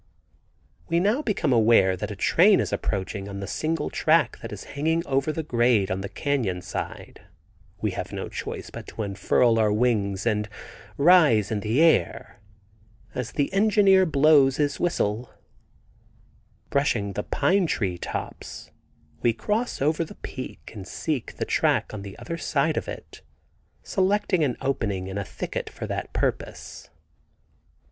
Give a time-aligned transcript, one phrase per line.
[0.89, 4.63] We now become aware that a train is approaching on the single track that is
[4.73, 7.21] hanging over the grade on the canyon side.
[7.81, 10.49] We have no choice but to unfurl our wings and
[10.97, 12.39] rise in the air,
[13.13, 15.29] as the engineer wildly blows his whistle.
[16.71, 18.71] Brushing the pine tree tops,
[19.21, 23.21] we cross over the peak and seek the track on the other side of it,
[23.83, 26.89] selecting an opening in a thicket for that purpose.